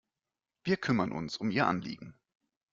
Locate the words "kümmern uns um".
0.77-1.51